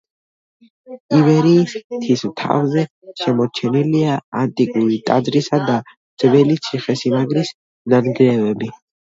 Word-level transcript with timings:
ივერიის 1.17 1.75
მთის 1.97 2.23
თავზე 2.41 2.85
შემორჩენილია 3.25 4.15
ანტიკური 4.45 4.97
ტაძრისა 5.11 5.61
და 5.69 5.77
ძველი 6.25 6.59
ციხესიმაგრის 6.69 7.55
ნანგრევები. 7.95 8.75